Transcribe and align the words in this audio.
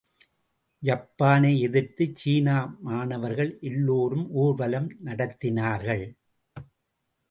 ஜப்பானை 0.83 1.51
எதிர்த்து 1.59 2.05
சீன 2.13 2.47
மாணவர்கள் 2.81 3.51
எல்லோரும் 3.61 4.27
ஊர்வலம் 4.35 4.89
நடத்தினார்கள். 5.05 6.05